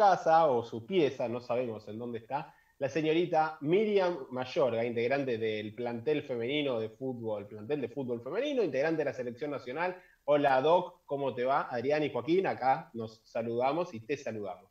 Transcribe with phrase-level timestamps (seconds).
[0.00, 5.74] casa o su pieza, no sabemos en dónde está, la señorita Miriam Mayorga, integrante del
[5.74, 10.02] plantel femenino de fútbol, plantel de fútbol femenino, integrante de la selección nacional.
[10.24, 11.68] Hola Doc, ¿cómo te va?
[11.70, 14.70] Adrián y Joaquín, acá nos saludamos y te saludamos.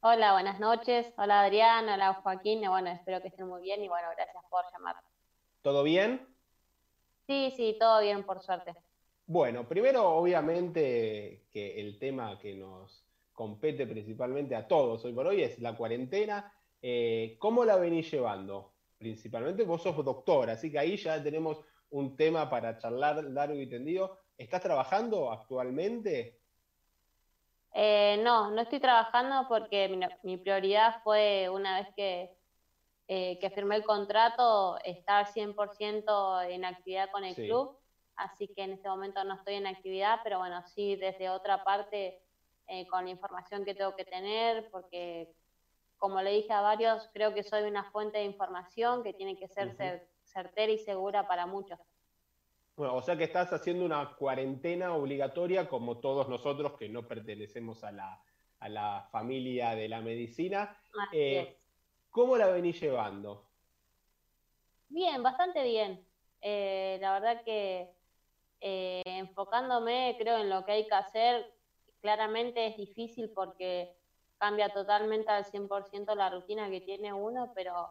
[0.00, 1.12] Hola, buenas noches.
[1.18, 2.62] Hola Adrián, hola Joaquín.
[2.66, 4.96] Bueno, espero que estén muy bien y bueno, gracias por llamar.
[5.60, 6.26] ¿Todo bien?
[7.26, 8.74] Sí, sí, todo bien, por suerte.
[9.26, 13.01] Bueno, primero, obviamente, que el tema que nos
[13.42, 16.54] compete principalmente a todos hoy por hoy es la cuarentena.
[16.80, 18.74] Eh, ¿Cómo la venís llevando?
[18.96, 21.60] Principalmente vos sos doctora, así que ahí ya tenemos
[21.90, 24.16] un tema para charlar largo y tendido.
[24.38, 26.38] ¿Estás trabajando actualmente?
[27.74, 29.88] Eh, no, no estoy trabajando porque
[30.22, 32.30] mi, prioridad fue una vez que,
[33.08, 37.76] eh, que firmé el contrato estar 100% en actividad con el club,
[38.14, 42.22] así que en este momento no estoy en actividad, pero bueno, sí desde otra parte
[42.72, 45.28] eh, con la información que tengo que tener, porque
[45.98, 49.46] como le dije a varios, creo que soy una fuente de información que tiene que
[49.46, 51.78] ser certera y segura para muchos.
[52.74, 57.84] Bueno, o sea que estás haciendo una cuarentena obligatoria como todos nosotros que no pertenecemos
[57.84, 58.22] a la,
[58.60, 60.74] a la familia de la medicina.
[61.12, 61.58] Eh,
[62.10, 63.50] ¿Cómo la venís llevando?
[64.88, 66.02] Bien, bastante bien.
[66.40, 67.90] Eh, la verdad que
[68.62, 71.52] eh, enfocándome, creo, en lo que hay que hacer,
[72.02, 73.96] claramente es difícil porque
[74.36, 77.88] cambia totalmente al 100% la rutina que tiene uno, pero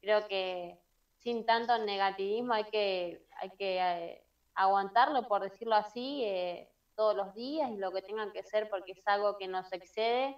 [0.00, 0.78] creo que
[1.18, 7.34] sin tanto negativismo hay que, hay que eh, aguantarlo, por decirlo así, eh, todos los
[7.34, 10.36] días y lo que tengan que ser porque es algo que nos excede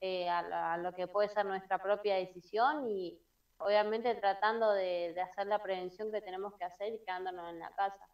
[0.00, 3.18] eh, a, lo que puede ser nuestra propia decisión y
[3.58, 7.70] obviamente tratando de, de hacer la prevención que tenemos que hacer y quedándonos en la
[7.70, 8.08] casa.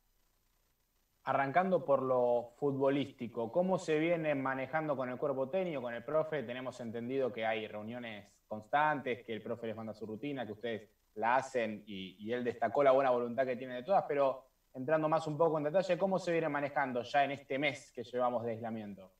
[1.27, 6.43] Arrancando por lo futbolístico, ¿cómo se viene manejando con el cuerpo técnico, con el profe?
[6.43, 10.91] Tenemos entendido que hay reuniones constantes, que el profe les manda su rutina, que ustedes
[11.15, 15.27] la hacen y, él destacó la buena voluntad que tiene de todas, pero entrando más
[15.27, 18.53] un poco en detalle, ¿cómo se viene manejando ya en este mes que llevamos de
[18.53, 19.13] aislamiento?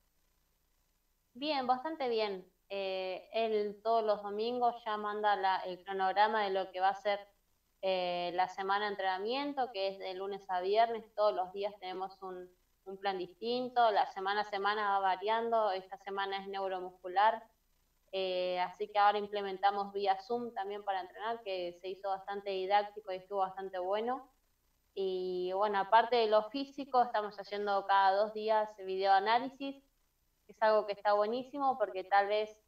[1.33, 2.45] Bien, bastante bien.
[2.69, 7.21] Eh, él todos los domingos ya manda el cronograma de lo que va a ser
[7.87, 12.17] eh, la semana de entrenamiento, que es de lunes a viernes, todos los días tenemos
[12.23, 12.49] un,
[12.99, 17.43] plan distinto, la semana a semana va variando, esta semana es neuromuscular,
[18.11, 23.13] eh, así que ahora implementamos vía Zoom también para entrenar, que se hizo bastante didáctico
[23.13, 24.31] y estuvo bastante bueno.
[24.95, 29.85] Y bueno, aparte de lo físico, estamos haciendo cada dos días videoanálisis,
[30.47, 32.64] que es algo que está buenísimo porque tal vez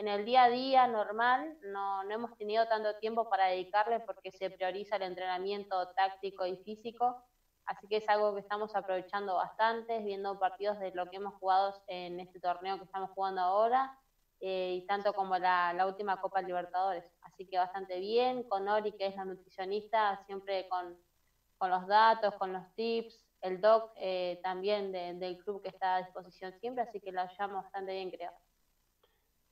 [0.00, 4.32] en el día a día normal no, no hemos tenido tanto tiempo para dedicarle porque
[4.32, 7.22] se prioriza el entrenamiento táctico y físico,
[7.66, 11.74] así que es algo que estamos aprovechando bastante, viendo partidos de lo que hemos jugado
[11.86, 13.94] en este torneo que estamos jugando ahora,
[14.40, 17.04] eh, y tanto como la, la, última Copa Libertadores.
[17.20, 20.96] Así que bastante bien, con Ori, que es la nutricionista, siempre con,
[21.58, 26.02] con los datos, con los tips, el doc eh, también del club que está a
[26.02, 28.32] disposición siempre, así que la llamo bastante bien, creo.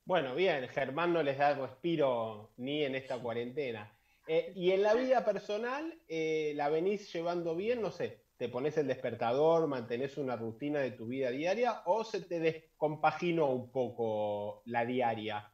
[0.09, 3.95] Bueno, bien, Germán no les da respiro ni en esta cuarentena.
[4.27, 7.79] Eh, y en la vida personal, eh, ¿la venís llevando bien?
[7.79, 12.21] No sé, ¿te pones el despertador, mantenés una rutina de tu vida diaria o se
[12.21, 15.53] te descompaginó un poco la diaria?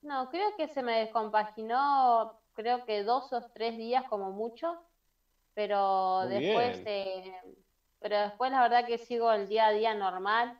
[0.00, 4.74] No, creo que se me descompaginó, creo que dos o tres días como mucho,
[5.52, 7.30] pero después, eh,
[8.00, 10.58] pero después la verdad que sigo el día a día normal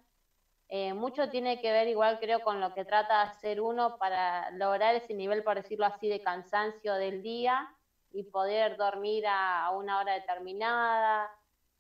[0.75, 4.51] eh, mucho tiene que ver igual creo con lo que trata de hacer uno para
[4.53, 7.69] lograr ese nivel, por decirlo así, de cansancio del día
[8.11, 11.31] y poder dormir a, una hora determinada.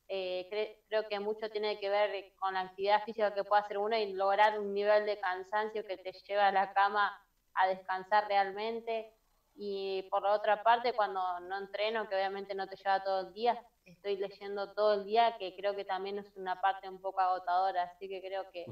[0.08, 3.97] Eh, creo que mucho tiene que ver con la actividad física que puede hacer uno
[3.97, 7.19] y lograr un nivel de cansancio que te lleva a la cama
[7.54, 9.10] a descansar realmente.
[9.54, 13.58] Y por otra parte, cuando no entreno, que obviamente no te lleva todo el día,
[13.84, 17.84] estoy leyendo todo el día, que creo que también es una parte un poco agotadora,
[17.84, 18.67] así que creo que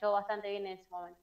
[0.00, 1.20] llevo bastante bien en ese momento.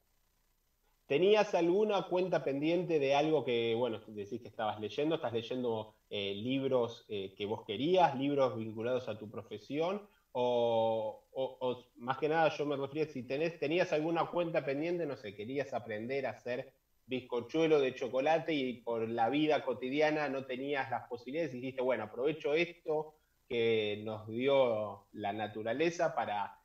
[1.07, 5.15] ¿Tenías alguna cuenta pendiente de algo que, bueno, decís que estabas leyendo?
[5.15, 10.07] ¿Estás leyendo eh, libros eh, que vos querías, libros vinculados a tu profesión?
[10.31, 15.17] O, o, más que nada yo me refería, si tenés, tenías alguna cuenta pendiente, no
[15.17, 16.71] sé, querías aprender a hacer
[17.11, 22.05] bizcochuelo de chocolate y por la vida cotidiana no tenías las posibilidades y dijiste, bueno,
[22.05, 23.15] aprovecho esto
[23.49, 26.57] que nos dio la naturaleza para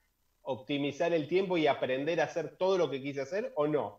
[0.43, 3.99] optimizar el tiempo y aprender a hacer todo lo que quise hacer o no?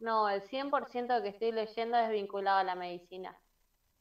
[0.00, 3.38] No, el 100% que estoy leyendo es vinculado a la medicina.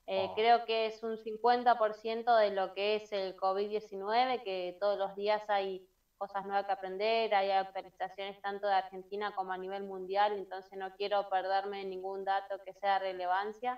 [0.07, 0.33] Eh, oh.
[0.33, 5.47] Creo que es un 50% de lo que es el COVID-19, que todos los días
[5.49, 5.87] hay
[6.23, 10.93] cosas nuevas que aprender, hay actualizaciones tanto de Argentina como a nivel mundial, entonces no
[10.95, 13.77] quiero perderme ningún dato que sea de relevancia.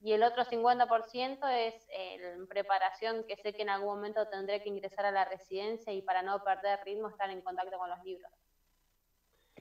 [0.00, 4.70] Y el otro 50% es en preparación, que sé que en algún momento tendré que
[4.70, 8.32] ingresar a la residencia y para no perder ritmo estar en contacto con los libros.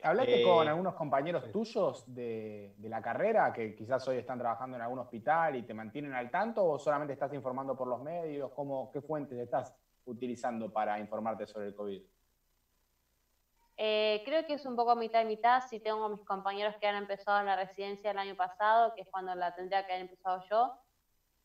[0.02, 4.82] ¿Hablaste con eh, algunos compañeros tuyos de, la carrera que quizás hoy están trabajando en
[4.82, 8.52] algún hospital y te mantienen al tanto o solamente estás informando por los medios?
[8.56, 9.76] ¿Cómo, ¿Qué fuentes estás
[10.08, 12.02] utilizando para informarte sobre el COVID?
[13.80, 15.62] Eh, creo que es un poco mitad y mitad.
[15.70, 19.08] Si tengo mis compañeros que han empezado en la residencia el año pasado, que es
[19.10, 20.74] cuando la tendría que haber empezado yo,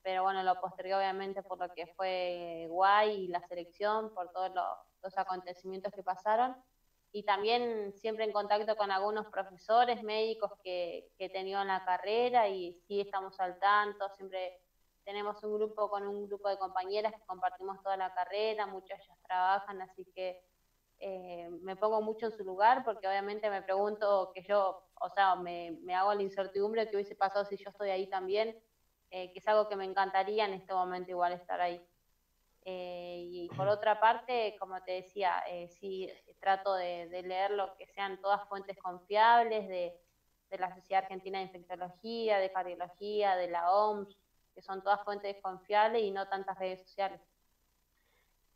[0.03, 4.50] pero bueno, lo postergué obviamente por lo que fue guay y la selección, por todos
[5.03, 6.56] los acontecimientos que pasaron
[7.12, 11.85] y también siempre en contacto con algunos profesores médicos que, que he tenido en la
[11.85, 14.62] carrera y sí estamos al tanto, siempre
[15.04, 19.19] tenemos un grupo con un grupo de compañeras que compartimos toda la carrera, muchos ellas
[19.26, 20.43] trabajan, así que
[20.99, 25.34] eh, me pongo mucho en su lugar porque obviamente me pregunto que yo, o sea,
[25.37, 28.56] me, me hago la incertidumbre que hubiese pasado si yo estoy ahí también,
[29.10, 31.84] eh, que es algo que me encantaría en este momento igual estar ahí.
[32.64, 36.08] Eh, y por otra parte, como te decía, eh, sí
[36.40, 39.99] trato de, leer lo que sean todas fuentes confiables de,
[40.58, 44.14] la Sociedad Argentina de Infectología, de Cardiología, de la OMS,
[44.54, 47.20] que son todas fuentes confiables y no tantas redes sociales.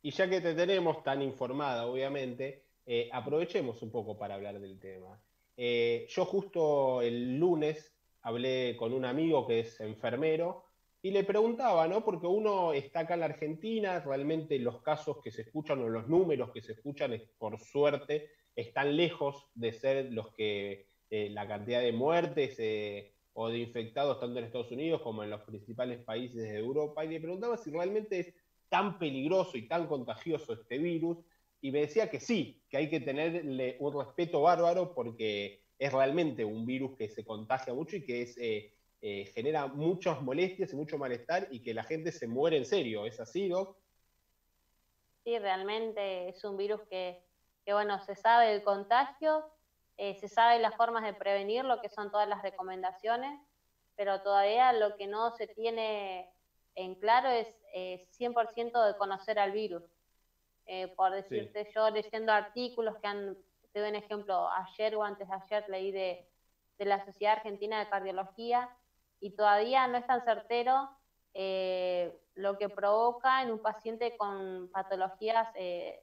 [0.02, 4.78] Y ya que te tenemos tan informada, obviamente, eh, aprovechemos un poco para hablar del
[4.78, 5.20] tema.
[5.56, 10.66] yo justo el lunes hablé con un amigo que es enfermero
[11.06, 12.04] y le preguntaba, ¿no?
[12.04, 16.08] Porque uno está acá en la Argentina, realmente los casos que se escuchan o los
[16.08, 21.81] números que se escuchan, por suerte, están lejos de ser los que eh, la cantidad
[21.81, 26.42] de muertes eh, o de infectados tanto en Estados Unidos como en los principales países
[26.42, 27.04] de Europa.
[27.04, 28.34] Y le preguntaba si realmente es
[28.70, 31.18] tan peligroso y tan contagioso este virus.
[31.60, 36.44] Y me decía que sí, que hay que tenerle un respeto bárbaro porque es realmente
[36.46, 38.72] un virus que se contagia mucho y que es eh,
[39.02, 43.04] eh, genera muchas molestias y mucho malestar y que la gente se muere en serio.
[43.04, 43.76] ¿Es así, Doc?
[45.24, 47.22] Sí, realmente es un virus que,
[47.66, 49.44] bueno, se sabe el contagio,
[49.96, 53.40] eh, se sabe las formas de prevenir, lo que son todas las recomendaciones,
[53.96, 56.31] pero todavía lo que no se tiene
[56.75, 57.48] en claro es
[58.19, 59.82] 100% de conocer al virus.
[60.66, 63.37] Eh, por decirte, yo leyendo artículos que han,
[63.72, 66.28] te doy un ejemplo, ayer o antes de ayer leí de,
[66.78, 68.69] de la Sociedad Argentina de Cardiología,
[69.20, 70.90] y todavía no es tan certero
[71.34, 76.02] eh, lo que provoca en un paciente con patologías, eh,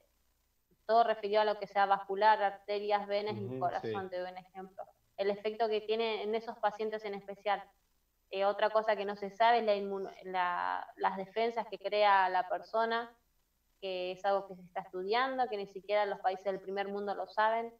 [0.86, 4.84] todo referido a lo que sea vascular, arterias, venas y corazón, te doy un ejemplo.
[5.16, 7.62] El efecto que tiene en esos pacientes en especial.
[8.30, 9.84] Eh, otra cosa que no se sabe es
[10.24, 13.16] la las defensas que crea la persona,
[13.80, 17.14] que es algo que se está estudiando, que ni siquiera los países del primer mundo
[17.14, 17.72] lo saben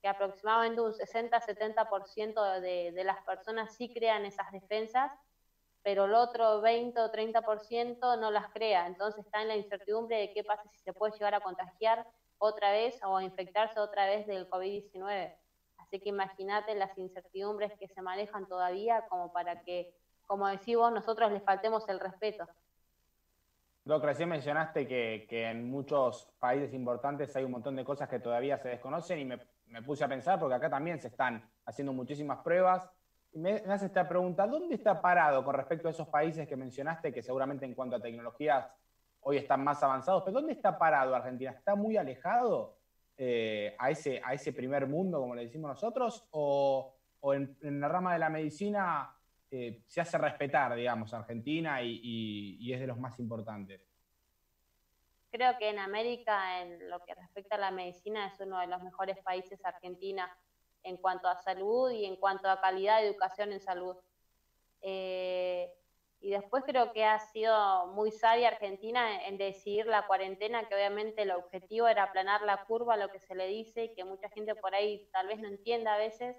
[0.00, 5.10] que aproximadamente un 60-70% de, de las personas sí crean esas defensas,
[5.82, 8.86] pero el otro 20 o 30% no las crea.
[8.86, 12.06] Entonces está en la incertidumbre de qué pasa si se puede llegar a contagiar
[12.38, 15.34] otra vez o a infectarse otra vez del COVID-19.
[15.78, 19.94] Así que imagínate las incertidumbres que se manejan todavía como para que,
[20.26, 22.46] como decís vos, nosotros les faltemos el respeto.
[23.84, 28.18] Doc, recién mencionaste que, que, en muchos países importantes hay un montón de cosas que
[28.18, 31.92] todavía se desconocen y me me puse a pensar, porque acá también se están haciendo
[31.92, 32.88] muchísimas pruebas.
[33.32, 37.12] Y me, hace esta pregunta, ¿dónde está parado con respecto a esos países que mencionaste,
[37.12, 38.66] que seguramente en cuanto a tecnologías
[39.28, 41.50] hoy están más avanzados, pero ¿dónde está parado Argentina?
[41.50, 42.78] ¿Está muy alejado
[43.16, 46.94] eh, a, ese, primer mundo, como le decimos nosotros, o,
[47.34, 49.12] en, la rama de la medicina
[49.50, 53.82] eh, se hace respetar, digamos, Argentina y es de los más importantes?
[55.36, 58.82] Creo que en América, en lo que respecta a la medicina, es uno de los
[58.82, 60.30] mejores países Argentina
[60.82, 63.96] en cuanto a salud y en cuanto a calidad de educación en salud.
[64.80, 65.70] Eh,
[66.20, 71.22] y después creo que ha sido muy sabia Argentina en decidir la cuarentena, que obviamente
[71.22, 74.74] el objetivo era aplanar la curva, lo que se le dice, que mucha gente por
[74.74, 76.36] ahí tal vez no entienda a veces,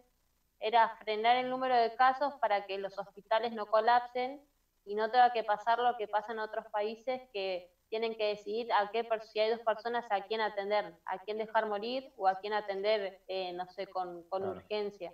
[0.60, 4.42] era frenar el número de casos para que los hospitales no colapsen
[4.86, 8.72] y no tenga que pasar lo que pasa en otros países que tienen que decidir
[8.74, 12.40] a qué, si hay dos personas, a quién atender, a quién dejar morir o a
[12.40, 15.14] quién atender, eh, no sé, con, con urgencia.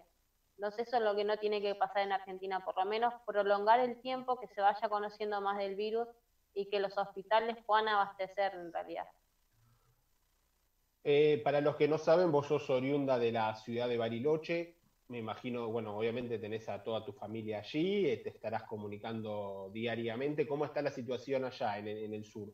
[0.58, 3.80] Entonces eso es lo que no tiene que pasar en Argentina, por lo menos prolongar
[3.80, 6.08] el tiempo, que se vaya conociendo más del virus
[6.54, 9.08] y que los hospitales puedan abastecer en realidad.
[11.04, 14.78] Eh, para los que no saben, vos sos oriunda de la ciudad de Bariloche,
[15.10, 20.48] me imagino, bueno, obviamente tenés a toda tu familia allí, eh, te estarás comunicando diariamente.
[20.48, 22.54] ¿Cómo está la situación allá en, en el sur?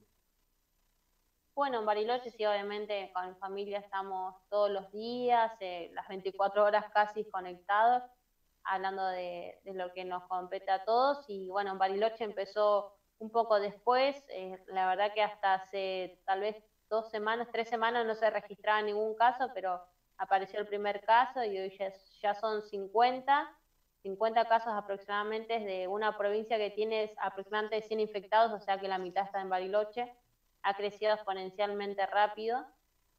[1.60, 6.64] Bueno, en Bariloche sí, obviamente con mi familia estamos todos los días, eh, las 24
[6.64, 8.02] horas casi conectados,
[8.64, 11.26] hablando de, lo que nos compete a todos.
[11.28, 16.40] Y bueno, en Bariloche empezó un poco después, eh, la verdad que hasta hace tal
[16.40, 16.56] vez
[16.90, 19.84] dos semanas, tres semanas no se registraba ningún caso, pero
[20.16, 23.54] apareció el primer caso y hoy ya, ya son 50.
[24.04, 28.98] 50 casos aproximadamente de una provincia que tiene aproximadamente 100 infectados, o sea que la
[28.98, 30.16] mitad está en Bariloche
[30.64, 32.66] ha crecido exponencialmente rápido.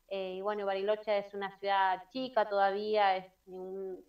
[0.09, 3.33] Eh, y bueno, Bariloche es una ciudad chica todavía, es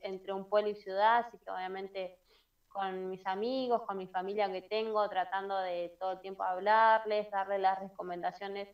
[0.02, 2.18] entre un pueblo y ciudad, así que obviamente
[2.72, 7.60] con mis amigos, con mi familia que tengo, tratando de todo el tiempo hablarles, darles
[7.60, 8.70] las recomendaciones,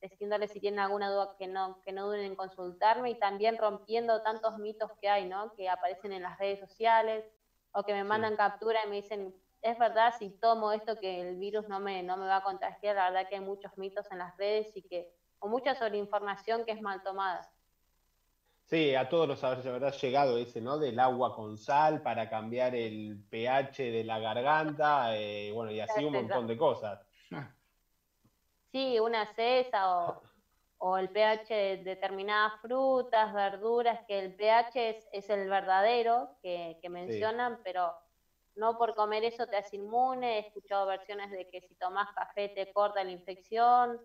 [0.00, 4.22] diciéndoles si tienen alguna duda que no, que no duden en consultarme y también rompiendo
[4.22, 5.54] tantos mitos que hay, ¿no?
[5.54, 7.24] Que aparecen en las redes sociales
[7.72, 9.34] o que me mandan captura y me dicen,
[9.64, 12.96] es verdad, si tomo esto que el virus no me, no me va a contagiar,
[12.96, 16.72] la verdad que hay muchos mitos en las redes y que, o mucha sobreinformación que
[16.72, 17.50] es mal tomada.
[18.66, 20.78] Sí, a todos nos habrá llegado ese, ¿no?
[20.78, 26.04] Del agua con sal para cambiar el pH de la garganta, eh, bueno, y así
[26.04, 27.00] un montón de cosas.
[28.70, 30.22] Sí, una cesa o,
[30.78, 37.60] o el pH de determinadas frutas, verduras, que el pH es, el verdadero que, mencionan,
[37.64, 37.94] pero
[38.56, 42.48] no por comer eso te hace inmune, he escuchado versiones de que si tomas café
[42.48, 44.00] te corta la infección,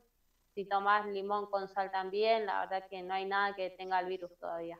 [0.53, 4.07] si tomas limón con sal también, la verdad que no hay nada que tenga el
[4.07, 4.79] virus todavía.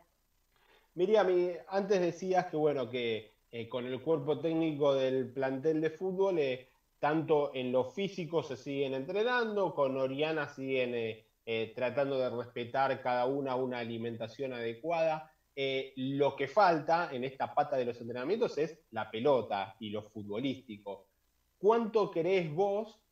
[0.96, 1.28] Miriam,
[1.68, 6.70] antes decías que bueno, que eh, con el cuerpo técnico del plantel de fútbol, eh,
[7.00, 13.26] tanto en lo físico se siguen entrenando, con Oriana siguen eh, tratando de respetar cada
[13.26, 15.32] una una alimentación adecuada.
[15.62, 20.04] Eh, lo que falta en esta pata de los entrenamientos es la pelota y lo
[20.04, 21.10] futbolístico.
[21.58, 23.04] ¿Cuánto crees vos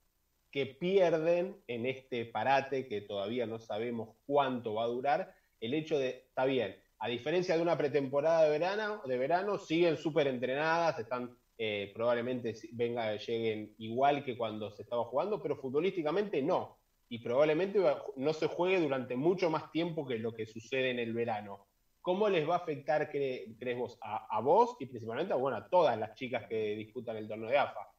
[0.50, 5.36] que pierden en este parate que todavía no sabemos cuánto va a durar?
[5.60, 9.98] El hecho de, está bien, a diferencia de una pretemporada de verano, de verano siguen
[9.98, 16.42] súper entrenadas, están eh, probablemente venga, lleguen igual que cuando se estaba jugando, pero futbolísticamente
[16.42, 16.78] no.
[17.10, 17.84] Y probablemente
[18.16, 21.67] no se juegue durante mucho más tiempo que lo que sucede en el verano.
[22.08, 25.98] ¿Cómo les va a afectar, crees vos, a, vos y principalmente a, bueno, a todas
[25.98, 27.92] las chicas que disputan el torneo de AFA?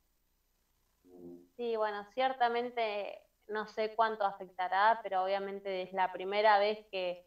[1.59, 7.27] Sí, bueno, ciertamente no sé cuánto afectará, pero obviamente es la primera vez que,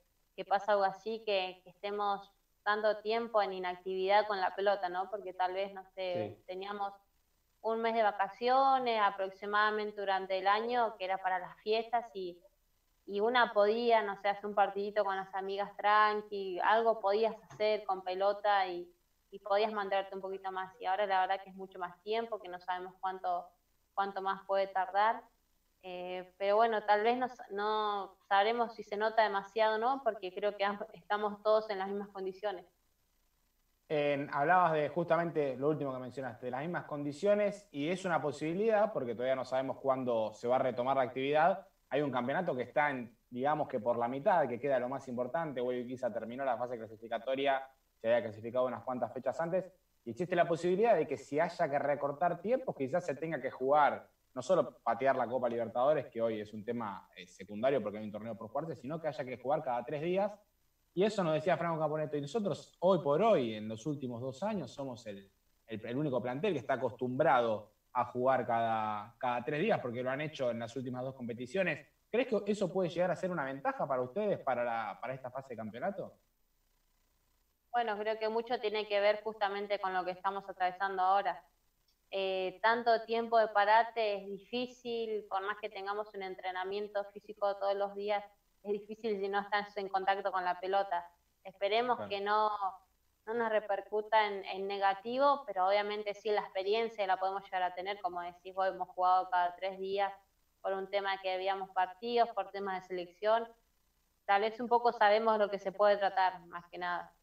[0.50, 2.34] pasa algo así, que, estemos
[2.64, 5.08] tanto tiempo en inactividad con la pelota, ¿no?
[5.12, 6.94] Porque tal vez, no sé, teníamos
[7.62, 12.42] un mes de vacaciones aproximadamente durante el año, que era para las fiestas, y
[13.06, 17.84] y una podía, no sé, hacer un partidito con las amigas tranqui, algo podías hacer
[17.84, 18.92] con pelota y,
[19.46, 20.74] podías mantenerte un poquito más.
[20.82, 23.48] Y ahora la verdad que es mucho más tiempo, que no sabemos cuánto,
[23.94, 25.24] cuánto más puede tardar.
[25.84, 30.34] Eh, pero bueno, tal vez no, no sabremos si se nota demasiado o no, porque
[30.34, 32.66] creo que estamos todos en las mismas condiciones.
[34.34, 38.92] hablabas de justamente lo último que mencionaste, de las mismas condiciones, y es una posibilidad,
[38.92, 42.64] porque todavía no sabemos cuándo se va a retomar la actividad, hay un campeonato que
[42.64, 45.60] está en, digamos que por la mitad, que queda lo más importante.
[45.60, 47.62] Hoy quizá terminó la fase clasificatoria,
[48.00, 49.70] se había clasificado unas cuantas fechas antes,
[50.06, 53.52] y existe la posibilidad de que si haya que recortar tiempos, quizás se tenga que
[53.52, 57.98] jugar, no solo patear la Copa Libertadores, que hoy es un tema eh, secundario porque
[57.98, 60.32] hay un torneo por fuerte, sino que haya que jugar cada tres días.
[60.94, 62.16] Y eso nos decía Franco Caponeto.
[62.16, 65.30] Y nosotros, hoy por hoy, en los últimos dos años, somos el,
[65.68, 70.22] el único plantel que está acostumbrado a jugar cada, cada tres días, porque lo han
[70.22, 71.88] hecho en las últimas dos competiciones.
[72.10, 75.32] ¿Crees que eso puede llegar a ser una ventaja para ustedes para, la, para esta
[75.32, 76.14] fase de campeonato?
[77.72, 81.42] Bueno, creo que mucho tiene que ver justamente con lo que estamos atravesando ahora.
[82.14, 87.76] Eh, tanto tiempo de parate es difícil, por más que tengamos un entrenamiento físico todos
[87.76, 88.24] los días,
[88.64, 91.10] es difícil si no estás en contacto con la pelota.
[91.46, 92.52] Esperemos que no,
[93.26, 98.00] no nos repercuta en, negativo, pero obviamente sí la experiencia la podemos llegar a tener,
[98.02, 100.12] como decís vos, hemos jugado cada tres días
[100.62, 103.48] por un tema que habíamos partidos, por temas de selección,
[104.26, 107.14] tal vez un poco sabemos lo que se puede tratar, más que nada.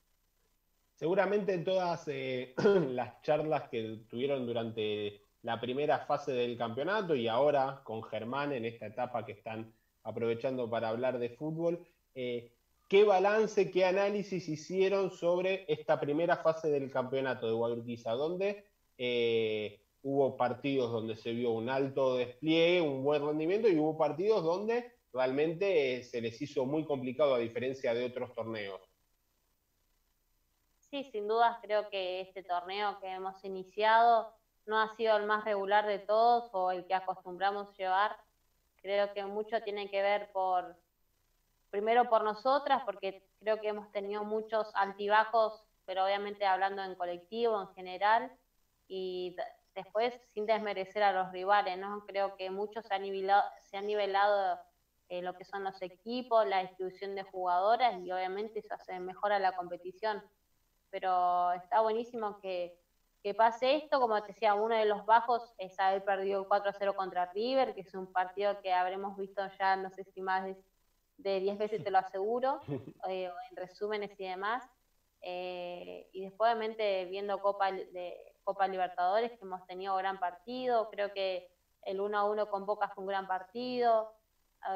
[0.94, 2.54] Seguramente en todas eh,
[2.90, 8.64] las charlas que tuvieron durante la primera fase del campeonato y ahora con Germán en
[8.64, 12.52] esta etapa que están aprovechando para hablar de fútbol, eh,
[12.88, 18.64] ¿Qué balance, qué análisis hicieron sobre esta primera fase del campeonato de Guadalquivir, donde
[18.96, 24.42] eh, hubo partidos donde se vio un alto despliegue, un buen rendimiento, y hubo partidos
[24.42, 28.80] donde realmente eh, se les hizo muy complicado a diferencia de otros torneos?
[30.90, 34.32] Sí, sin dudas creo que este torneo que hemos iniciado
[34.64, 38.16] no ha sido el más regular de todos o el que acostumbramos llevar
[38.82, 40.76] Creo que mucho tiene que ver por,
[41.70, 47.60] primero por nosotras, porque creo que hemos tenido muchos altibajos, pero obviamente hablando en colectivo,
[47.60, 48.32] en general,
[48.88, 49.36] y
[49.74, 52.04] después sin desmerecer a los rivales, ¿no?
[52.06, 54.58] Creo que mucho se ha nivelado, se ha nivelado
[55.08, 59.38] eh, lo que son los equipos, la distribución de jugadoras y obviamente eso hace mejora
[59.38, 60.22] la competición.
[60.90, 62.78] Pero está buenísimo que,
[63.22, 67.26] que pase esto, como te decía, uno de los bajos es haber perdido 4-0 contra
[67.32, 70.44] River, que es un partido que habremos visto ya, no sé si más
[71.18, 72.60] 10 veces te lo aseguro,
[73.08, 74.64] eh, en resúmenes y demás.
[75.20, 81.12] Eh, y después, obviamente, viendo Copa, de, Copa Libertadores, que hemos tenido gran partido, creo
[81.12, 81.50] que
[81.82, 84.12] el 1-1 con Boca fue un gran partido.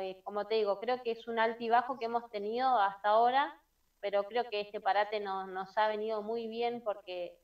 [0.01, 3.61] Eh, como te digo, creo que es un altibajo que hemos tenido hasta ahora,
[4.01, 7.39] pero creo que este parate nos, nos ha venido muy bien porque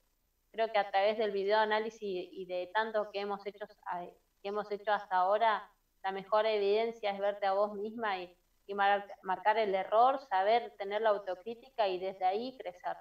[0.50, 3.66] creo que a través del video análisis y de tanto que hemos hecho,
[4.42, 5.70] que hemos hecho hasta ahora,
[6.02, 8.37] la mejor evidencia es verte a vos misma y,
[8.68, 12.96] y marcar el error, saber tener la autocrítica y desde ahí crecer.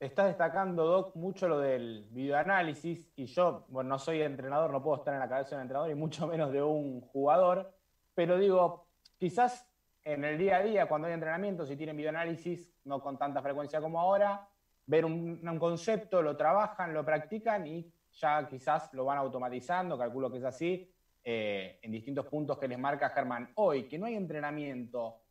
[0.00, 4.96] Está destacando, Doc, mucho lo del videoanálisis y yo, bueno, no soy entrenador, no puedo
[4.96, 7.70] estar en la cabeza de un entrenador y mucho menos de un jugador,
[8.14, 9.70] pero digo, quizás
[10.02, 13.82] en el día a día, cuando hay entrenamiento, si tienen videoanálisis, no con tanta frecuencia
[13.82, 14.48] como ahora,
[14.86, 20.30] ver un, un concepto, lo trabajan, lo practican y ya quizás lo van automatizando, calculo
[20.30, 20.90] que es así,
[21.22, 23.52] eh, en distintos puntos que les marca Germán.
[23.56, 25.22] Hoy, que no hay entrenamiento,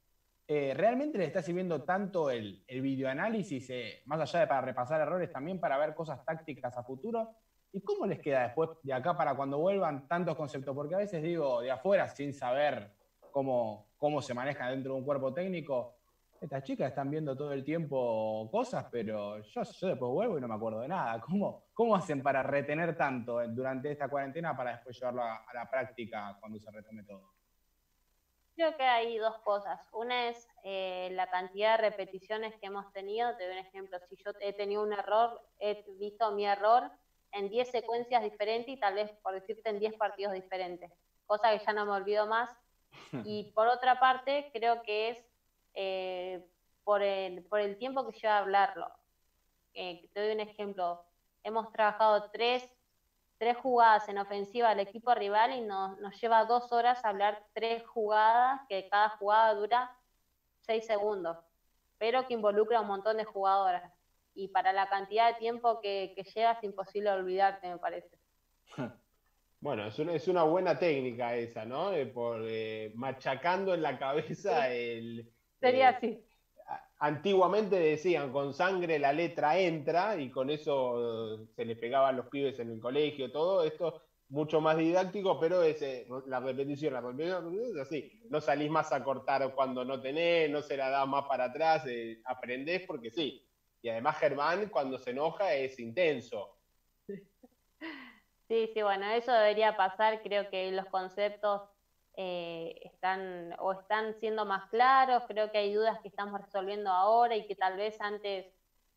[0.48, 5.02] eh, ¿realmente les está sirviendo tanto el, el videoanálisis, eh, más allá de para repasar
[5.02, 7.36] errores, también para ver cosas tácticas a futuro?
[7.72, 10.76] ¿Y cómo les queda después de acá para cuando vuelvan tantos conceptos?
[10.76, 12.92] Porque a veces digo, de afuera, sin saber
[13.32, 15.96] cómo, cómo se maneja dentro de un cuerpo técnico,
[16.42, 20.48] estas chicas están viendo todo el tiempo cosas, pero yo, yo después vuelvo y no
[20.48, 21.20] me acuerdo de nada.
[21.22, 26.36] ¿Cómo, cómo hacen para retener tanto durante esta cuarentena para después llevarlo a, la práctica
[26.38, 27.32] cuando se retome todo?
[28.54, 29.80] Creo que hay dos cosas.
[29.94, 33.34] Una es eh, la cantidad de repeticiones que hemos tenido.
[33.38, 33.98] Te doy un ejemplo.
[34.10, 36.92] Si yo he tenido un error, he visto mi error
[37.32, 40.92] en 10 secuencias diferentes y tal vez, por decirte, en 10 partidos diferentes.
[41.28, 42.50] Cosa que ya no me olvido más.
[43.26, 45.26] Y por otra parte, creo que es
[45.76, 46.46] eh,
[46.84, 48.92] por, el, por el tiempo que lleva hablarlo.
[49.74, 51.06] Eh, te doy un ejemplo.
[51.44, 52.70] Hemos trabajado tres,
[53.38, 57.86] tres jugadas en ofensiva al equipo rival y nos, nos lleva dos horas hablar tres
[57.88, 59.98] jugadas, que cada jugada dura
[60.62, 61.38] seis segundos,
[61.98, 63.92] pero que involucra a un montón de jugadoras.
[64.36, 68.18] Y para la cantidad de tiempo que, que lleva es imposible olvidarte, me parece.
[69.62, 71.92] Bueno, es una, es una buena técnica esa, ¿no?
[72.14, 76.26] por eh, machacando en la cabeza el, Sería eh, así.
[77.00, 82.28] Antiguamente decían, con sangre la letra entra y con eso eh, se le pegaban los
[82.28, 87.02] pibes en el colegio, todo esto mucho más didáctico, pero es eh, la repetición, la
[87.02, 88.22] repetición, es así.
[88.30, 91.84] No salís más a cortar cuando no tenés, no se la da más para atrás,
[92.26, 93.48] aprendés porque sí.
[93.82, 96.58] Y además Germán cuando se enoja es intenso.
[98.50, 101.62] Sí, sí, bueno, eso debería pasar, creo que los conceptos
[102.22, 107.38] eh, están o están siendo más claros, creo que hay dudas que estamos resolviendo ahora
[107.38, 108.46] y que tal vez antes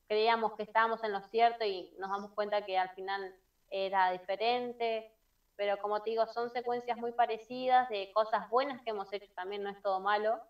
[0.09, 3.33] creíamos que estábamos en lo cierto y nos damos cuenta que al final
[3.71, 5.09] era diferente,
[5.55, 9.63] pero como te digo, son secuencias muy parecidas de cosas buenas que hemos hecho, también
[9.63, 10.41] no es todo malo,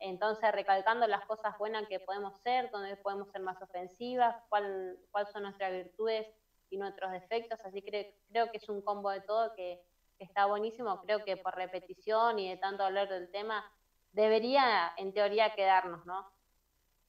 [0.00, 5.28] entonces recalcando las cosas buenas que podemos ser, donde podemos ser más ofensivas, cuáles cuál
[5.28, 6.26] son nuestras virtudes
[6.70, 9.80] y nuestros defectos, así que creo que es un combo de todo que
[10.18, 13.64] está buenísimo, creo que por repetición y de tanto hablar del tema,
[14.12, 16.26] debería en teoría quedarnos, ¿no?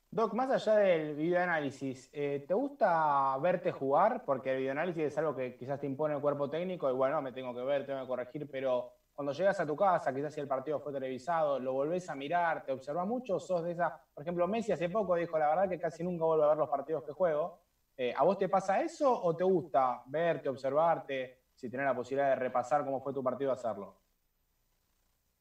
[0.09, 4.23] Doc, más allá del videoanálisis, eh, ¿te gusta verte jugar?
[4.25, 7.33] Porque el videoanálisis es algo que quizás te impone el cuerpo técnico y bueno, me
[7.33, 10.47] tengo que ver, tengo que corregir, pero cuando llegas a tu casa, quizás si el
[10.47, 14.47] partido fue televisado, lo volvés a mirar, te observa mucho, sos de esa, por ejemplo,
[14.47, 17.11] Messi hace poco dijo, la verdad que casi nunca vuelvo a ver los partidos que
[17.11, 17.59] juego.
[17.97, 21.46] Eh, ¿A vos te pasa eso o te gusta verte, observarte?
[21.57, 23.99] Si tenés la posibilidad de repasar cómo fue tu partido, hacerlo.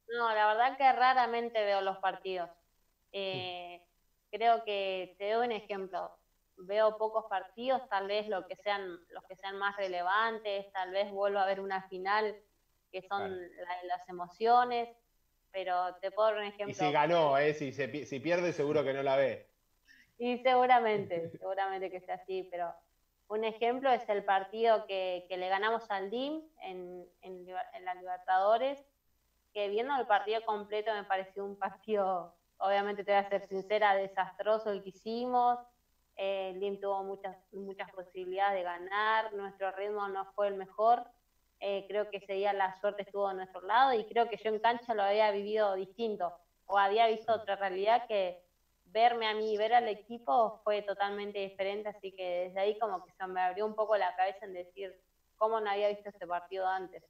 [0.09, 2.49] No, la verdad que raramente veo los partidos.
[3.13, 3.83] Eh,
[4.31, 6.19] creo que te doy un ejemplo.
[6.57, 11.11] Veo pocos partidos, tal vez lo que sean, los que sean más relevantes, tal vez
[11.11, 12.35] vuelvo a ver una final
[12.91, 13.39] que son
[13.83, 14.89] las emociones,
[15.53, 16.71] pero te puedo dar un ejemplo.
[16.71, 19.51] Y si ganó, eh, si, si pierde seguro que no la ve.
[20.17, 22.73] Y seguramente, seguramente que sea así, pero
[23.29, 27.07] un ejemplo es el partido que, le ganamos al DIM en,
[27.85, 28.85] la Libertadores,
[29.53, 33.97] que viendo el partido completo me pareció un partido, obviamente te voy a ser sincera,
[33.97, 35.59] desastroso el que hicimos.
[36.17, 41.05] el DIM tuvo muchas, muchas posibilidades de ganar, nuestro ritmo no fue el mejor,
[41.61, 44.51] eh, creo que ese día la suerte estuvo a nuestro lado y creo que yo
[44.51, 48.46] en cancha lo había vivido distinto o había visto otra realidad que
[48.87, 53.11] verme a mí ver al equipo fue totalmente diferente, así que desde ahí como que
[53.13, 54.95] se me abrió un poco la cabeza en decir
[55.37, 57.03] cómo no había visto este partido antes.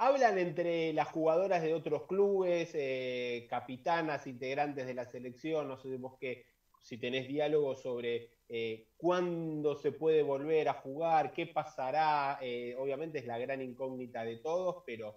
[0.00, 5.96] Hablan entre las jugadoras de otros clubes, eh, capitanas, integrantes de la selección, no sé
[5.96, 6.38] vos qué,
[6.80, 13.18] si tenés diálogo sobre eh, cuándo se puede volver a jugar, qué pasará, eh, obviamente
[13.18, 15.16] es la gran incógnita de todos, pero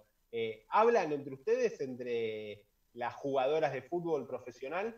[0.68, 2.58] ¿hablan entre ustedes, entre
[2.94, 4.96] las jugadoras de fútbol profesional?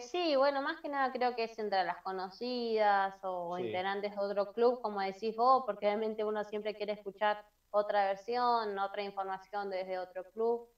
[0.00, 4.52] Sí, bueno, más que nada creo que es entre las conocidas o integrantes de otro
[4.52, 9.98] club, como decís vos, porque obviamente uno siempre quiere escuchar otra versión, otra información desde
[9.98, 10.68] otro club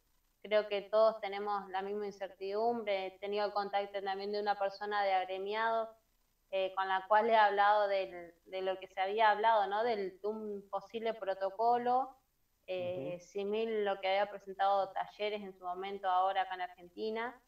[0.46, 3.06] creo que todos tenemos la misma incertidumbre.
[3.06, 5.88] He tenido contacto también de una persona de agremiado
[6.50, 9.82] eh, con la cual he hablado de lo que se había hablado, ¿no?
[9.82, 12.16] Del, de un posible protocolo,
[12.66, 17.42] eh, similar lo que había presentado Talleres en su momento ahora acá en Argentina.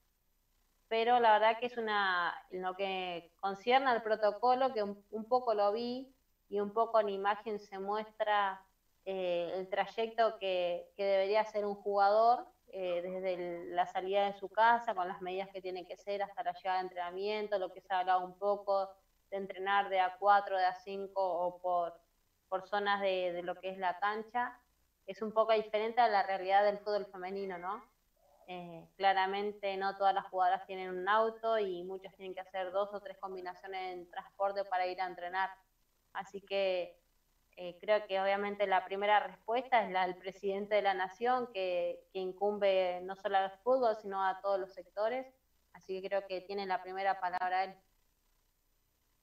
[0.89, 5.55] Pero la verdad que es una, en lo que concierne al protocolo, que un, poco
[5.55, 6.15] lo vi
[6.49, 8.63] y un poco en imagen se muestra
[9.05, 14.51] eh, el trayecto que, que debería hacer un jugador eh, desde la salida de su
[14.51, 17.81] casa, con las medidas que tiene que ser hasta la llegada de entrenamiento, lo que
[17.81, 18.91] se ha hablado un poco
[19.31, 21.99] de entrenar de A4, de A5 o por,
[22.49, 24.61] por zonas de, de, lo que es la cancha,
[25.07, 27.83] es un poco diferente a la realidad del fútbol femenino, ¿no?
[28.51, 32.89] Eh, claramente no todas las jugadoras tienen un auto y muchas tienen que hacer dos
[32.95, 35.51] o tres combinaciones en transporte para ir a entrenar.
[36.15, 36.99] Así que
[37.59, 42.09] eh, creo que obviamente la primera respuesta es la del presidente de la nación, que,
[42.15, 45.27] incumbe no solo al fútbol, sino a todos los sectores.
[45.75, 47.75] Así que creo que tiene la primera palabra él.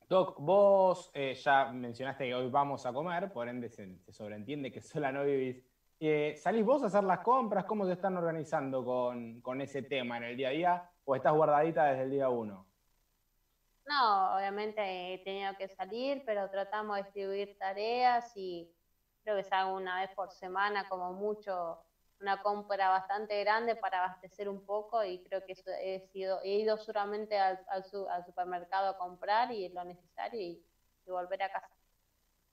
[0.08, 4.82] Doc, vos eh, ya mencionaste que hoy vamos a comer, por ende se, sobreentiende que
[4.82, 5.64] sola no vivís.
[6.00, 7.66] Eh, ¿Salís vos a hacer las compras?
[7.66, 10.90] ¿Cómo se están organizando con, con ese tema en el día a día?
[11.06, 12.68] ¿O estás guardadita desde el día uno?
[13.88, 18.68] No, obviamente he tenido que salir, pero tratamos de distribuir tareas y
[19.24, 21.80] creo que se hago una vez por semana como mucho
[22.20, 26.78] una compra bastante grande para abastecer un poco y creo que he, sido, he ido
[26.78, 27.60] solamente al,
[28.26, 30.62] supermercado a comprar y lo necesario y,
[31.08, 31.70] volver a casa.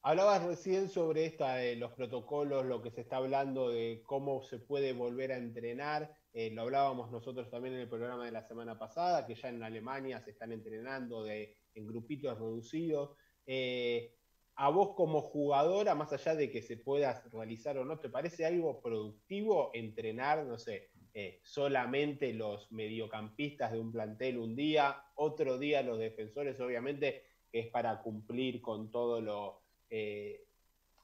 [0.04, 4.92] Hablabas recién sobre esta, los protocolos, lo que se está hablando de cómo se puede
[4.92, 6.12] volver a entrenar.
[6.32, 9.62] Eh, lo hablábamos nosotros también en el programa de la semana pasada, que ya en
[9.62, 13.16] Alemania se están entrenando de, en grupitos reducidos.
[13.46, 14.16] Eh,
[14.56, 18.44] a vos como jugadora, más allá de que se pueda realizar o no, ¿te parece
[18.44, 25.58] algo productivo entrenar, no sé, eh, solamente los mediocampistas de un plantel un día, otro
[25.58, 29.61] día los defensores, obviamente, que es para cumplir con todo lo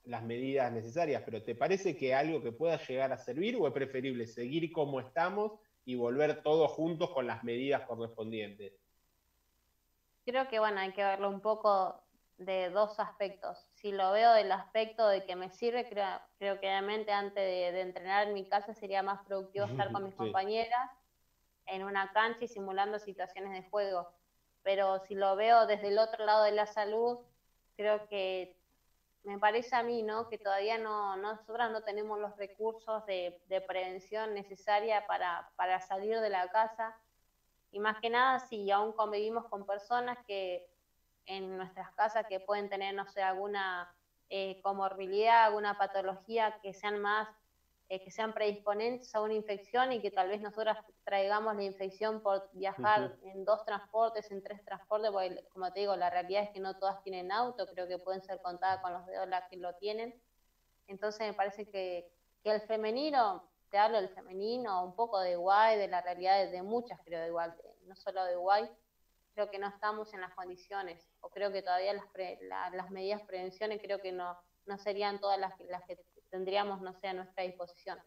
[0.05, 3.75] las medidas necesarias, pero ¿te parece que algo que pueda llegar a servir o es
[3.75, 5.53] preferible seguir como estamos
[5.85, 8.73] y volver todos juntos con las medidas correspondientes?
[10.25, 12.03] Creo que bueno, hay que verlo un poco
[12.39, 13.67] de dos aspectos.
[13.75, 16.07] Si lo veo del aspecto de que me sirve, creo,
[16.39, 20.15] creo que obviamente antes de, entrenar en mi casa sería más productivo estar con mis
[20.15, 20.91] compañeras
[21.67, 24.09] en una cancha y simulando situaciones de juego.
[24.63, 27.19] Pero si lo veo desde el otro lado de la salud,
[27.77, 28.58] creo que
[29.29, 30.27] me parece a mí, ¿no?
[30.31, 33.39] Que todavía no, nosotras no tenemos los recursos de,
[33.69, 36.97] prevención necesaria para, para, salir de la casa.
[37.71, 40.67] Y más que nada, si aún convivimos con personas que
[41.27, 43.95] en nuestras casas que pueden tener, no sé, alguna
[44.31, 47.29] eh, comorbilidad, alguna patología que sean más
[47.91, 52.21] eh, que sean predisponentes a una infección y que tal vez nosotras traigamos la infección
[52.21, 56.51] por viajar en dos transportes, en tres transportes, porque como te digo, la realidad es
[56.51, 59.57] que no todas tienen auto, creo que pueden ser contadas con los dedos las que
[59.57, 60.15] lo tienen.
[60.87, 65.79] Entonces me parece que, que el femenino, te hablo del femenino, un poco de guay,
[65.79, 68.69] de la realidad de, muchas, creo, de igual, no solo de guay,
[69.33, 72.05] creo que no estamos en las condiciones, o creo que todavía las,
[72.75, 75.97] las medidas de prevención creo que no, no serían todas las, las que
[76.31, 77.99] tendríamos, no sé, a nuestra disposición.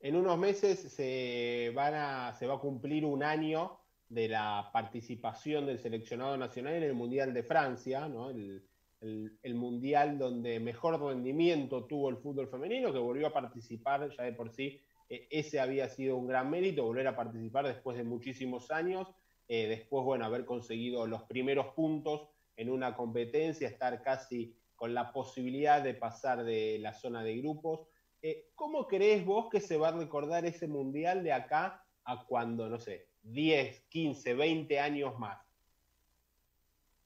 [0.00, 5.66] En unos meses se, van a, se va a cumplir un año de la participación
[5.66, 8.30] del seleccionado nacional en el Mundial de Francia, ¿no?
[8.30, 8.62] el,
[9.00, 14.32] el, Mundial donde mejor rendimiento tuvo el fútbol femenino, que volvió a participar ya de
[14.32, 14.80] por sí.
[15.08, 19.08] Eh, ese había sido un gran mérito, volver a participar después de muchísimos años,
[19.48, 25.12] eh, después, bueno, haber conseguido los primeros puntos en una competencia, estar casi con la
[25.12, 27.88] posibilidad de pasar de la zona de grupos.
[28.22, 32.68] Eh, ¿Cómo crees vos que se va a recordar ese mundial de acá a cuando,
[32.68, 35.36] no sé, 10, 15, 20 años más?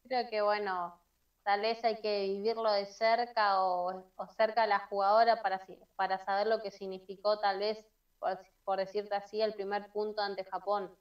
[0.04, 1.00] Creo que, bueno,
[1.44, 4.04] tal vez hay que vivirlo de cerca o,
[4.36, 7.82] cerca de la jugadora para, para saber lo que significó tal vez,
[8.64, 10.94] por, decirte así, el primer punto ante Japón.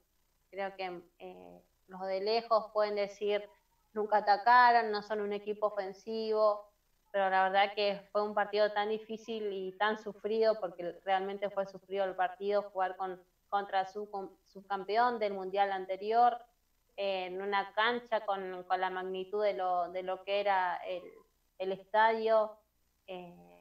[0.50, 3.46] Creo que eh, los de lejos pueden decir,
[3.92, 6.72] nunca atacaron, no son un equipo ofensivo,
[7.10, 11.66] pero la verdad que fue un partido tan difícil y tan sufrido, porque realmente fue
[11.66, 14.08] sufrido el partido, jugar con, contra su
[14.46, 16.38] subcampeón del Mundial anterior,
[16.96, 20.80] en una cancha con, la magnitud de lo, de lo que era
[21.58, 22.56] el, estadio.
[23.06, 23.52] Eh,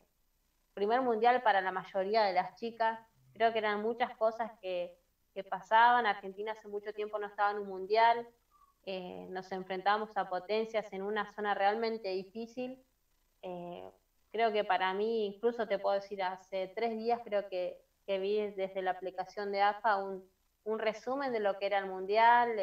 [0.73, 2.99] primer mundial para la mayoría de las chicas.
[3.33, 4.97] Creo que eran muchas cosas que,
[5.49, 6.05] pasaban.
[6.05, 8.27] Argentina hace mucho tiempo no estaba en un mundial.
[8.85, 12.83] Eh, nos enfrentamos a potencias en una zona realmente difícil.
[13.41, 13.89] Eh,
[14.31, 18.81] creo que para mí, incluso te puedo decir, hace tres días creo que, vi desde
[18.81, 20.21] la aplicación de AFA un,
[20.65, 22.59] un resumen de lo que era el mundial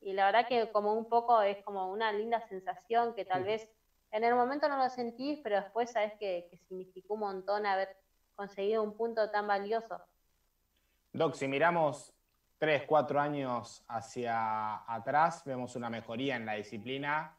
[0.00, 3.68] y la verdad que como un poco es como una linda sensación que tal vez
[4.14, 7.96] en el momento no lo sentís, pero después sabes que, significó un montón haber
[8.36, 10.00] conseguido un punto tan valioso.
[11.12, 12.13] Doc, si miramos
[12.64, 17.36] tres, cuatro años hacia atrás, vemos una mejoría en la disciplina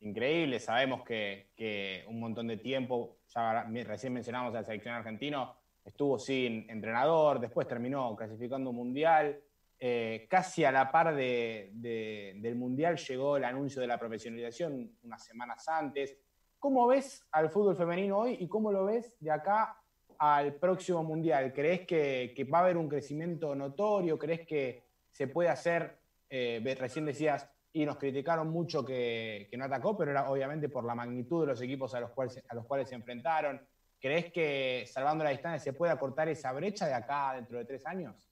[0.00, 0.60] increíble.
[0.60, 7.40] Sabemos que, un montón de tiempo, ya recién mencionamos al selección argentino, estuvo sin entrenador,
[7.40, 9.40] después terminó clasificando un mundial.
[9.78, 15.66] Eh, casi a la par del Mundial llegó el anuncio de la profesionalización unas semanas
[15.68, 16.18] antes.
[16.58, 19.74] ¿Cómo ves al fútbol femenino hoy y cómo lo ves de acá
[20.18, 21.52] al próximo Mundial?
[21.52, 24.18] ¿Crees que, va a haber un crecimiento notorio?
[24.18, 25.98] ¿Crees que se puede hacer?
[26.28, 30.94] Eh, recién decías, y nos criticaron mucho que, no atacó, pero era obviamente por la
[30.94, 32.42] magnitud de los equipos a los cuales,
[32.88, 33.60] se enfrentaron.
[34.00, 37.86] ¿Crees que, salvando la distancia, se puede acortar esa brecha de acá dentro de tres
[37.86, 38.28] años?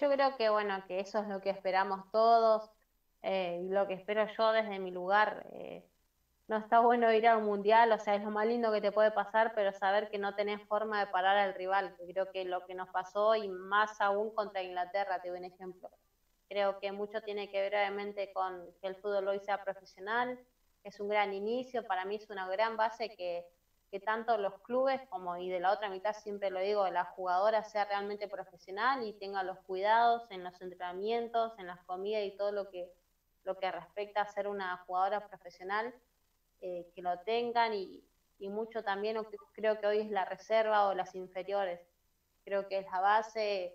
[0.00, 2.70] Yo creo que, bueno, que eso es lo que esperamos todos
[3.26, 5.46] eh, lo que espero yo desde mi lugar.
[5.52, 5.82] Eh,
[6.48, 8.92] no está bueno ir a un mundial, o sea, es lo más lindo que te
[8.92, 12.44] puede pasar, pero saber que no tenés forma de parar al rival, que creo que
[12.44, 15.90] lo que nos pasó y más aún contra Inglaterra, te doy un ejemplo.
[16.48, 20.38] Creo que mucho tiene que ver obviamente con que el fútbol hoy sea profesional,
[20.82, 23.44] es un gran inicio, para mí es una gran base que
[23.94, 27.62] que tanto los clubes como y de la otra mitad siempre lo digo, la jugadora
[27.62, 32.50] sea realmente profesional y tenga los cuidados en los entrenamientos, en las comidas y todo
[32.50, 32.88] lo que
[33.44, 35.94] lo que respecta a ser una jugadora profesional,
[36.60, 38.02] eh, que lo tengan y,
[38.38, 39.16] y mucho también
[39.52, 41.80] creo que hoy es la reserva o las inferiores.
[42.44, 43.72] Creo que es la base.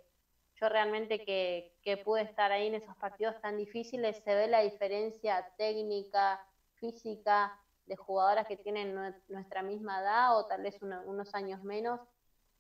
[0.55, 4.61] Yo realmente que, que pude estar ahí en esos partidos tan difíciles, se ve la
[4.61, 6.39] diferencia técnica,
[6.75, 7.51] física,
[7.89, 8.95] de jugadoras que tienen
[9.27, 11.99] nuestra misma edad o tal vez unos años menos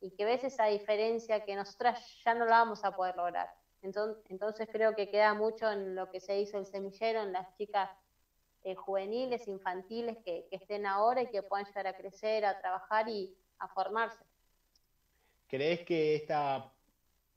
[0.01, 3.47] y que ves esa diferencia que nosotras ya no la vamos a poder lograr.
[3.81, 7.47] Entonces, entonces creo que queda mucho en lo que se hizo el semillero, en las
[7.57, 7.89] chicas
[8.63, 13.35] eh, juveniles, infantiles que, estén ahora y que puedan llegar a crecer, a trabajar y
[13.59, 14.23] a formarse.
[15.47, 16.71] ¿Crees que esta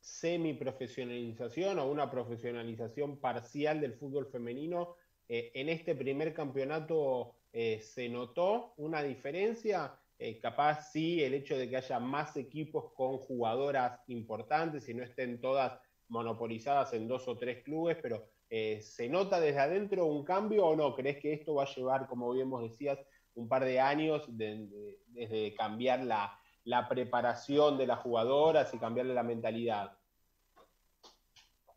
[0.00, 4.96] semiprofesionalización o una profesionalización parcial del fútbol femenino
[5.28, 9.98] eh, en este primer campeonato eh, se notó una diferencia.
[10.18, 15.02] Eh, capaz sí el hecho de que haya más equipos con jugadoras importantes y no
[15.02, 18.28] estén todas monopolizadas en dos o tres clubes, pero
[18.82, 20.94] ¿se nota desde adentro un cambio o no?
[20.94, 22.98] ¿Crees que esto va a llevar, como bien vos decías,
[23.34, 29.22] un par de años desde cambiar la, la preparación de las jugadoras y cambiarle la
[29.22, 29.96] mentalidad?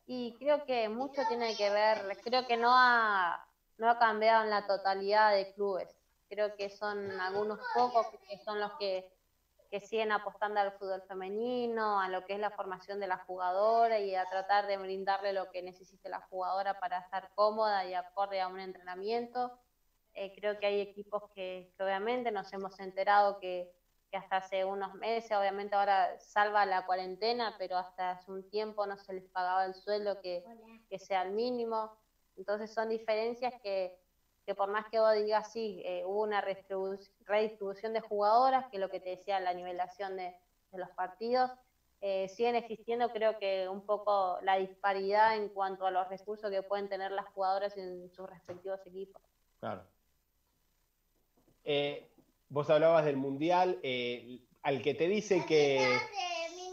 [0.05, 4.49] Y creo que mucho tiene que ver, creo que no ha, no ha cambiado en
[4.49, 5.89] la totalidad de clubes.
[6.27, 9.14] Creo que son algunos pocos que son los que,
[9.69, 13.99] que siguen apostando al fútbol femenino, a lo que es la formación de la jugadora
[13.99, 18.41] y a tratar de brindarle lo que necesite la jugadora para estar cómoda y acorde
[18.41, 19.51] a un entrenamiento.
[20.13, 23.73] Eh, creo que hay equipos que, que obviamente nos hemos enterado que
[24.09, 28.85] que hasta hace unos meses, obviamente ahora salva la cuarentena, pero hasta hace un tiempo
[28.85, 30.43] no se les pagaba el sueldo que,
[30.99, 31.97] sea el mínimo.
[32.37, 33.97] Entonces son diferencias que,
[34.53, 38.89] por más que vos digas, sí, eh, hubo una redistribución de jugadoras, que es lo
[38.89, 40.35] que te decía, la nivelación de,
[40.73, 41.49] los partidos,
[42.01, 46.61] eh, siguen existiendo creo que un poco la disparidad en cuanto a los recursos que
[46.61, 49.21] pueden tener las jugadoras en sus respectivos equipos.
[49.61, 49.83] Claro.
[51.63, 52.09] Eh,
[52.49, 55.97] Vos hablabas del Mundial, eh, al que te dice que,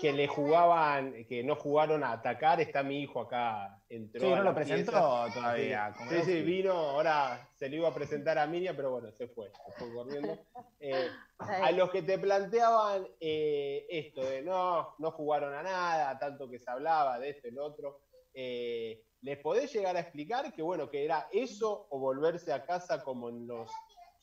[0.03, 3.81] que le jugaban, que no jugaron a atacar, está mi hijo acá.
[3.89, 4.91] Entró sí, no lo presentó
[5.33, 5.95] todavía.
[6.09, 9.53] Sí, sí, vino, ahora se le iba a presentar a Miriam, pero bueno, se fue,
[9.65, 10.37] se fue corriendo.
[10.85, 16.51] Eh, a los que te planteaban eh, esto de no, no jugaron a nada, tanto
[16.51, 18.01] que se hablaba de esto y lo otro,
[18.35, 23.05] eh, ¿les podés llegar a explicar que, bueno, que era eso o volverse a casa
[23.05, 23.71] como en los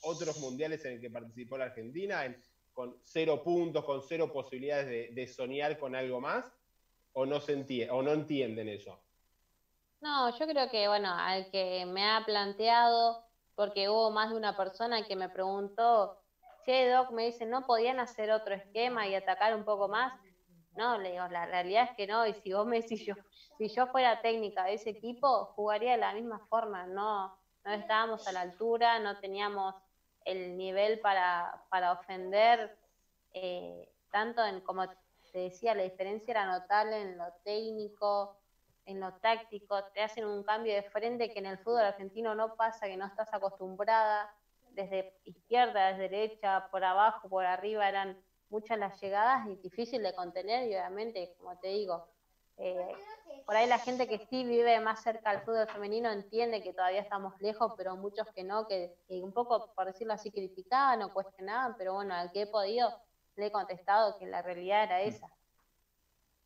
[0.02, 2.26] otros mundiales en el que participó la Argentina,
[2.80, 6.50] con cero puntos, con cero posibilidades de, soñar con algo más?
[7.12, 7.54] ¿O no, se
[7.92, 8.98] o no entienden eso?
[10.00, 13.18] No, yo creo que, bueno, al que me ha planteado,
[13.54, 16.10] porque hubo más de una persona que me preguntó,
[16.66, 20.14] che, Doc, me dice, ¿no podían hacer otro esquema y atacar un poco más?
[20.78, 23.16] No, le digo, la realidad es que no, y si vos me decís, yo,
[23.58, 27.30] si yo fuera técnica de ese equipo, jugaría de la misma forma, no,
[27.66, 29.76] no estábamos a la altura, no teníamos
[30.26, 32.72] el nivel para, para ofender,
[33.34, 34.88] eh, tanto en, como
[35.32, 38.30] te decía, la diferencia era notable en lo técnico,
[38.86, 42.50] en lo táctico, te hacen un cambio de frente que en el fútbol argentino no
[42.56, 44.30] pasa, que no estás acostumbrada,
[44.72, 48.18] desde izquierda, desde derecha, por abajo, por arriba, eran
[48.50, 52.04] muchas las llegadas y difícil de contener y obviamente, como te digo,
[52.60, 52.94] eh,
[53.46, 57.02] por ahí la gente que sí vive más cerca al fútbol femenino entiende que todavía
[57.02, 61.74] estamos lejos, pero muchos que no, que, un poco, por decirlo así, criticaban o cuestionaban,
[61.78, 62.94] pero bueno, al que he podido
[63.38, 65.28] le he contestado que la realidad era esa.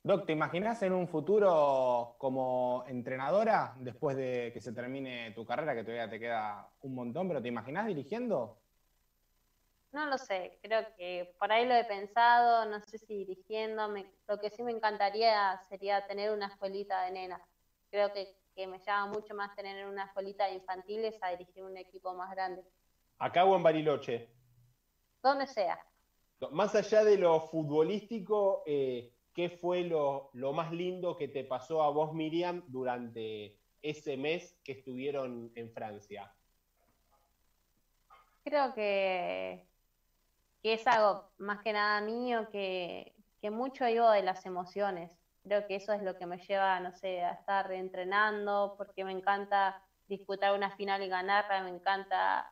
[0.03, 5.73] Doc, ¿te imaginas en un futuro como entrenadora después de que se termine tu carrera,
[5.73, 8.57] que todavía te queda un montón, pero ¿te imaginas dirigiendo?
[9.93, 13.87] No lo sé, creo que por ahí lo he pensado, no sé si dirigiendo,
[14.27, 17.41] lo que sí me encantaría sería tener una escuelita de nenas.
[17.91, 22.11] Creo que, me llama mucho más tener una escuelita de infantiles a dirigir un equipo
[22.15, 22.63] más grande.
[23.19, 24.29] ¿Acá o en Bariloche?
[25.21, 25.79] Donde sea.
[26.51, 31.83] Más allá de lo futbolístico, eh, ¿qué fue lo, lo más lindo que te pasó
[31.83, 36.33] a vos, Miriam, durante ese mes que estuvieron en Francia?
[38.43, 39.67] Creo que
[40.63, 43.13] que es algo más que nada mío, que,
[43.51, 45.11] mucho digo de las emociones.
[45.43, 49.11] Creo que eso es lo que me lleva, no sé, a estar entrenando, porque me
[49.11, 52.49] encanta disputar una final y ganarla, me encanta,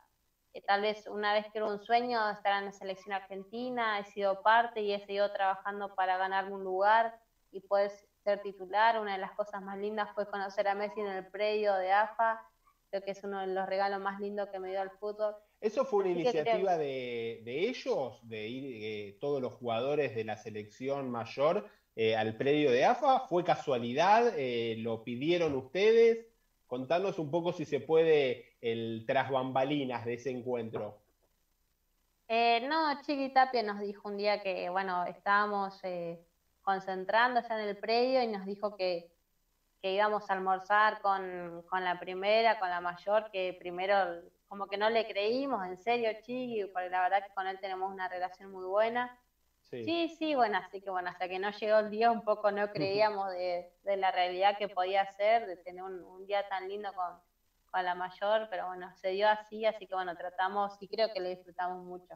[0.52, 4.04] eh, tal vez una vez que era un sueño estar en la selección argentina, he
[4.04, 7.18] sido parte y he seguido trabajando para ganarme un lugar
[7.50, 7.90] y poder
[8.22, 9.00] ser titular.
[9.00, 12.46] Una de las cosas más lindas fue conocer a Messi en el predio de AFA,
[12.90, 15.34] creo que es uno de los regalos más lindos que me dio el fútbol.
[15.62, 21.08] ¿Eso fue una iniciativa de, ellos, de ir eh, todos los jugadores de la selección
[21.08, 23.20] mayor eh, al predio de AFA?
[23.28, 24.32] ¿Fue casualidad?
[24.36, 26.26] Eh, ¿Lo pidieron ustedes?
[26.66, 30.98] Contanos un poco si se puede el tras bambalinas de ese encuentro.
[32.28, 35.80] no, Chiqui Tapia nos dijo un día que, bueno, estábamos
[36.62, 39.12] concentrando ya en el predio y nos dijo que,
[39.80, 44.22] que íbamos a almorzar con, con, la primera, con la mayor, que primero
[44.52, 47.90] como que no le creímos, en serio, Chiqui, porque la verdad que con él tenemos
[47.90, 49.18] una relación muy buena.
[49.62, 50.10] Sí.
[50.10, 53.30] sí, bueno, así que bueno, hasta que no llegó el día un poco no creíamos
[53.30, 58.46] de, la realidad que podía ser, de tener un, día tan lindo con, la mayor,
[58.50, 62.14] pero bueno, se dio así, así que bueno, tratamos y creo que lo disfrutamos mucho.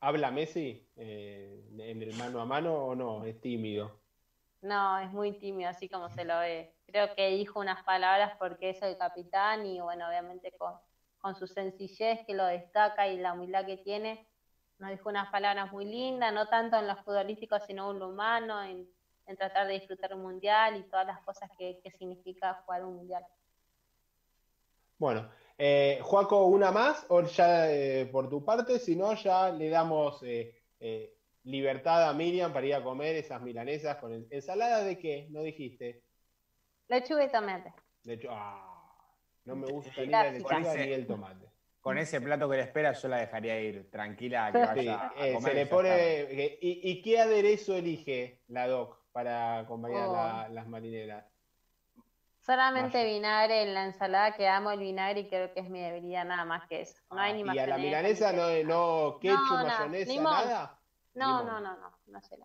[0.00, 3.24] ¿Habla Messi eh, en el mano a mano o no?
[3.24, 3.96] ¿Es tímido?
[4.60, 6.74] No, es muy tímido, así como se lo ve.
[6.86, 10.74] Creo que dijo unas palabras porque es el capitán y bueno, obviamente con,
[11.22, 14.26] con su sencillez que lo destaca y la humildad que tiene,
[14.78, 18.62] nos dijo unas palabras muy lindas, no tanto en lo futbolístico, sino en lo humano,
[18.62, 18.86] en,
[19.38, 23.24] tratar de disfrutar un mundial y todas las cosas que, significa jugar un mundial.
[24.98, 29.70] Bueno, eh, Juaco, una más, o ya eh, por tu parte, si no, ya le
[29.70, 34.98] damos eh, eh, libertad a Miriam para ir a comer esas milanesas con ensalada de
[34.98, 36.02] qué, no dijiste.
[36.88, 37.72] Lechuga y tomate.
[38.02, 38.34] Lechuga.
[38.36, 38.71] Ah.
[39.44, 41.50] No me gusta ni la lechuga ni el tomate.
[41.80, 45.34] Con ese plato que le espera, yo la dejaría ir tranquila que vaya a eh,
[45.34, 50.52] comer se le pone, ¿y, qué aderezo elige la doc para acompañar oh.
[50.52, 51.24] las marineras?
[52.38, 56.24] Solamente vinagre en la ensalada, que amo el vinagre y creo que es mi debilidad
[56.24, 57.00] nada más que eso.
[57.10, 57.54] No hay ah, ni más.
[57.56, 60.78] ¿Y a la milanesa no, no ketchup, mayonesa, nada?
[61.14, 62.36] No, no, no, no, no sé.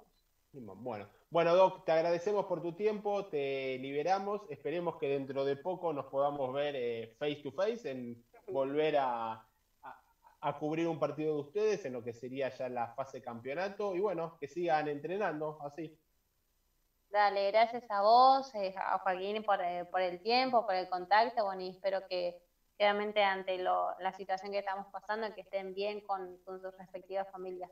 [0.65, 4.41] Bueno, bueno, Doc, te agradecemos por tu tiempo, te liberamos.
[4.49, 9.43] Esperemos que dentro de poco nos podamos ver eh, face to face, en volver a,
[10.59, 13.93] cubrir un partido de ustedes en lo que sería ya la fase campeonato.
[13.95, 15.99] Y bueno, que sigan entrenando así.
[17.09, 21.43] Dale, gracias a vos, eh, a Joaquín por, eh, por, el tiempo, por el contacto.
[21.43, 22.41] Bueno, y espero que
[22.79, 27.71] realmente ante la situación que estamos pasando, que estén bien con sus respectivas familias.